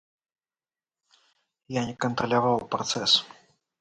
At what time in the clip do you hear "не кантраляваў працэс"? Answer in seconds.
1.91-3.11